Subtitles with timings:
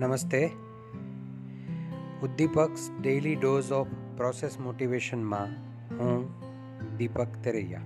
[0.00, 0.50] નમસ્તે.
[2.22, 5.50] ઉદ્દીપક્સ daily dose of process મોટિવેશનમાં
[5.98, 6.22] હું
[6.96, 7.80] દીપક તેરૈયા.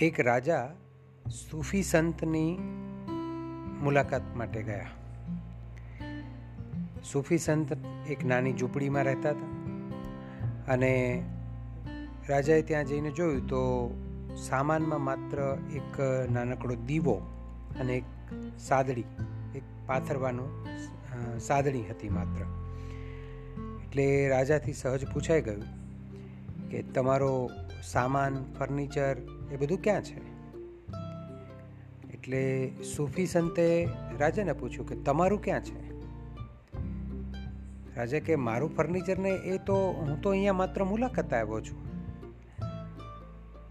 [0.00, 0.74] એક રાજા
[1.30, 2.58] સૂફી સંતની
[3.82, 4.86] મુલાકાત માટે ગયા.
[7.04, 7.72] સૂફી સંત
[8.10, 9.48] એક નાની ઝૂંપડીમાં રહેતા હતા
[10.74, 11.22] અને
[12.28, 13.60] રાજાએ ત્યાં જઈને જોયું તો
[14.36, 16.00] સામાનમાં માત્ર એક
[16.30, 17.14] નાનકડો દીવો
[17.80, 18.04] અને એક
[18.58, 19.04] સાદડી,
[19.54, 20.48] એક પાથરવાનું
[21.40, 22.42] સાદડી હતી માત્ર.
[23.84, 25.64] એટલે રાજાથી સહજ પૂછાઈ ગયું
[26.70, 27.32] કે તમારો
[27.82, 29.16] સામાન, ફર્નિચર
[29.52, 30.20] એ બધું ક્યાં છે?
[32.10, 32.42] એટલે
[32.84, 33.66] સૂફી સંતે
[34.18, 35.78] રાજાને પૂછ્યું કે તમારું ક્યાં છે?
[37.96, 41.80] રાજા કે મારું ફર્નિચર ને એ તો હું તો અહીંયા માત્ર મુલાકાત આવ્યો છું.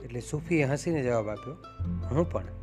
[0.04, 1.56] એટલે સૂફીએ હસીને જવાબ આપ્યો,
[2.12, 2.59] હું પણ.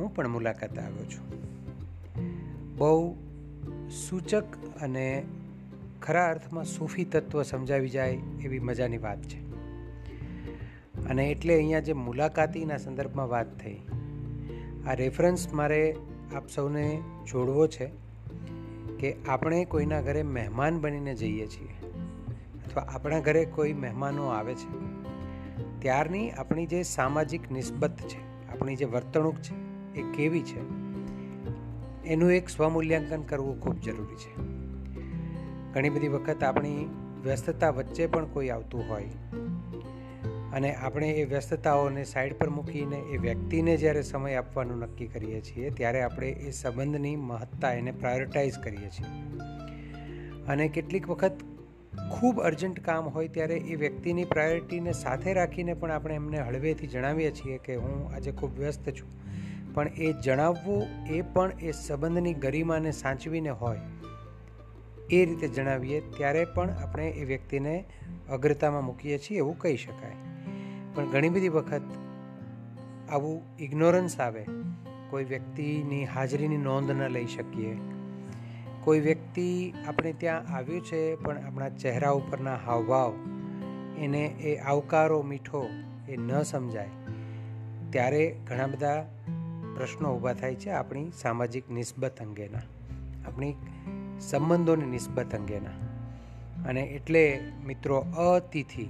[0.00, 1.26] હું પણ મુલાકાત આવ્યો છું.
[2.76, 3.16] બહુ
[3.90, 4.44] સૂચક
[4.82, 5.22] અને
[6.02, 9.50] ખરા અર્થમાં સૂફી તત્વ સમજાવી જાય એવી મજાની વાત છે.
[11.06, 13.78] અને એટલે અહીંયા જે મુલાકાતીના સંદર્ભમાં વાત થઈ,
[14.86, 15.96] આ રેફરન્સ મારે
[16.34, 17.00] આપ સૌને
[17.32, 17.90] જોડવો છે
[18.98, 21.72] કે આપણે કોઈના ઘરે મહેમાન બનીને જઈએ છીએ,
[22.66, 24.70] અથવા આપણા ઘરે કોઈ મહેમાનો આવે છે,
[25.78, 30.60] ત્યારની આપણી જે સામાજિક નિસ્બત છે, આપણી જે વર્તણૂક છે એ કેવી છે?
[32.06, 34.60] એનું એક સ્વમૂલ્યાંકન કરવું ખૂબ જરૂરી છે.
[35.72, 36.88] ઘણી બધી વખત આપણી
[37.24, 39.04] વ્યસ્તતા વચ્ચે પણ કોઈ આવતું હોય
[40.52, 45.70] અને આપણે એ વ્યસ્તતાઓને સાઈડ પર મૂકીને એ વ્યક્તિને જ્યારે સમય આપવાનું નક્કી કરીએ છીએ,
[45.70, 49.38] ત્યારે આપણે એ સંબંધની મહત્તા એને પ્રાયોરિટાઇઝ કરીએ છીએ.
[50.48, 51.32] અને કેટલીક વખત
[52.10, 57.30] ખૂબ અર્જન્ટ કામ હોય ત્યારે એ વ્યક્તિની પ્રાયોરિટીને સાથે રાખીને પણ આપણે એમને હળવેથી જણાવીએ
[57.30, 59.08] છીએ કે હું આજે ખૂબ વ્યસ્ત છું.
[59.74, 63.80] પણ એ જણાવવું એ પણ એ સંબંધની ગરિમાને સાચવીને હોય.
[65.10, 67.84] એ રીતે જણાવીએ ત્યારે પણ આપણે એ વ્યક્તિને
[68.30, 70.12] અગ્રતામાં મૂકીએ છીએ એવું કહી શકાય.
[70.94, 71.82] પણ ઘણી બધી વખત
[73.10, 74.46] આવું ઇગ્નોરન્સ આવે.
[75.10, 77.76] કોઈ વ્યક્તિની હાજરીની નોંધ ન લઈ શકીએ.
[78.84, 83.12] કોઈ વ્યક્તિ આપણે ત્યાં આવ્યું છે પણ આપણા ચહેરા ઉપરના હાવભાવ
[83.98, 85.68] એને એ આવકારો મીઠો
[86.08, 86.88] એ ન સમજાય.
[87.90, 89.06] ત્યારે ઘણા બધા
[89.76, 92.58] પ્રશ્નો ઊભા થાય છે આપણી સામાજિક નિસ્બત અંગેના,
[93.28, 93.54] આપણી
[94.20, 95.70] સંબંધોની નિસ્બત અંગેના.
[96.68, 98.86] અને એટલે મિત્રો અતિથિ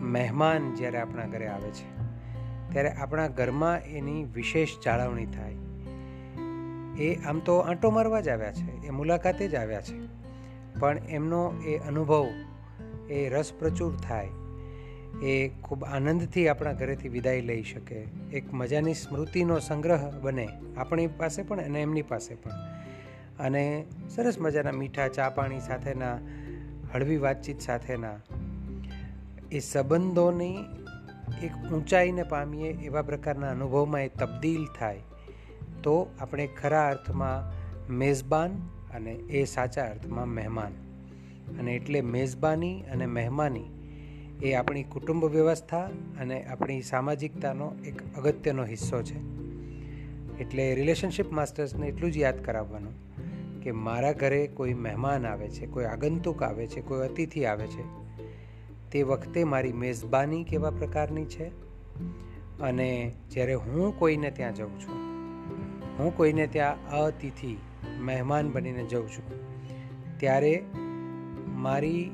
[0.00, 1.96] મહેમાન જ્યારે આપણા ઘરે આવે છે,
[2.72, 5.54] ત્યારે આપણા ઘરમાં એની વિશેષ જાળવણી થાય.
[7.02, 10.18] એ આમ તો આંટો મારવા જ આવ્યા છે, એ મુલાકાતે જ આવ્યા છે.
[10.78, 12.26] પણ એમનો એ અનુભવ
[13.10, 14.28] એ રસપ્રચુર થાય.
[15.22, 17.94] એ ખૂબ આનંદથી આપણા ઘરેથી વિદાય લઈ શકે.
[18.32, 22.50] એક મજાની સ્મૃતિનો સંગ્રહ બને આપણી પાસે પણ અને એમની પાસે પણ.
[23.38, 26.18] અને સરસ મજાના મીઠા ચા પાણી સાથેના,
[26.94, 28.14] હળવી વાતચીત સાથેના.
[29.52, 30.56] એ સંબંધોની
[31.42, 35.00] એક ઊંચાઈને પામીએ એવા પ્રકારના અનુભવમાં એ તબદીલ થાય,
[35.82, 37.58] તો આપણે ખરા અર્થમાં
[37.92, 38.50] મેઝબાન
[38.94, 40.72] અને એ સાચા અર્થમાં મહેમાન.
[41.58, 43.64] અને એટલે મેઝબાની અને મહેમાની
[44.42, 45.80] એ આપણી કુટુંબ વ્યવસ્થા
[46.20, 49.38] અને આપણી સામાજિકતાનો એક અગત્યનો હિસ્સો છે.
[50.40, 52.92] એટલે રિલેશનશિપ માસ્ટર્સને એટલું જ યાદ કરાવવાનું
[53.60, 57.82] કે મારા ઘરે કોઈ મહેમાન આવે છે, કોઈ આગંતુક આવે છે, કોઈ અતિથિ આવે છે,
[58.90, 61.46] તે વખતે મારી મેઝબાની કેવા પ્રકારની છે?
[62.60, 64.94] અને જ્યારે હું કોઈને ત્યાં જાઉં છું,
[65.98, 67.56] હું કોઈને ત્યાં અતિથિ,
[68.00, 69.24] મહેમાન બનીને જાઉં છું,
[70.18, 70.62] ત્યારે
[71.48, 72.10] મારી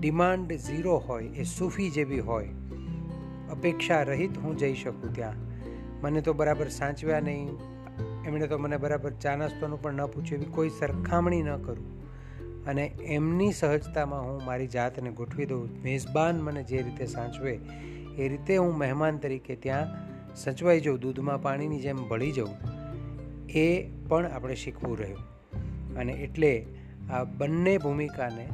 [0.00, 2.48] ડિમાન્ડ ઝીરો હોય એ સૂફી જેવી હોય,
[3.50, 5.34] અપેક્ષા રહિત હું જઈ શકું ત્યાં.
[6.02, 7.58] મને તો બરાબર સાચવ્યા નહીં.
[8.26, 11.96] એમણે તો મને બરાબર ચા નાસ્તાનું પણ ન પૂછ્યું, એવી કોઈ સરખામણી ન કરું.
[12.64, 15.82] અને એમની સહજતામાં હું મારી જાતને ગોઠવી દઉં.
[15.82, 17.52] મેઝબાન મને જે રીતે સાચવે,
[18.18, 19.86] એ રીતે હું મહેમાન તરીકે ત્યાં
[20.34, 22.54] સચવાઈ જાઉં, દૂધમાં પાણીની જેમ ભળી જાઉં.
[23.48, 25.18] એ પણ આપણે શીખવું રહ્યું.
[25.94, 26.66] અને એટલે
[27.10, 28.48] આ બંને ભૂમિકાને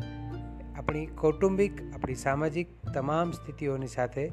[0.79, 4.31] આપણી કૌટુંબિક, આપણી સામાજિક તમામ સ્થિતિઓની સાથે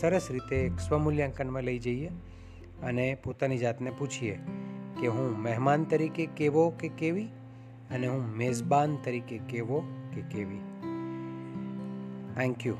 [0.00, 2.08] સરસ રીતે એક સ્વમૂલ્યાંકનમાં લઈ જઈએ
[2.82, 4.38] અને પોતાની જાતને પૂછીએ
[5.00, 7.24] કે હું મહેમાન તરીકે કેવો કે કેવી
[7.90, 9.84] અને હું મેઝબાન તરીકે કેવો
[10.14, 10.60] કે કેવી.
[12.34, 12.76] Thank you